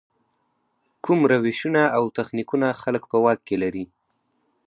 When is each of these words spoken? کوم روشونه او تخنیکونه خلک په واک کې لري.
کوم 1.03 1.19
روشونه 1.31 1.83
او 1.97 2.03
تخنیکونه 2.17 2.67
خلک 2.81 3.03
په 3.11 3.17
واک 3.23 3.39
کې 3.47 3.55
لري. 3.63 3.85